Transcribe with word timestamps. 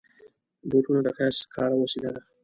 بوټونه 0.69 0.99
د 1.03 1.07
ښایست 1.15 1.39
ښکاره 1.45 1.75
وسیله 1.83 2.09
ده. 2.15 2.21